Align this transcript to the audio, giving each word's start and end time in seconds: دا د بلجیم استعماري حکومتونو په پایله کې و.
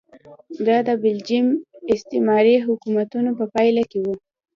دا 0.67 0.77
د 0.87 0.89
بلجیم 1.03 1.45
استعماري 1.93 2.55
حکومتونو 2.67 3.29
په 3.39 3.45
پایله 3.53 3.83
کې 3.91 3.99
و. 4.05 4.07